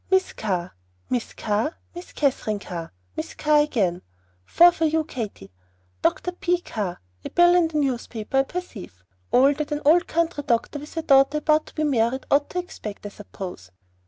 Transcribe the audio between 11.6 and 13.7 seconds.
to be married ought to expect, I suppose.